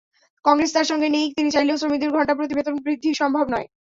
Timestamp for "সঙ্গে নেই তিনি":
0.91-1.49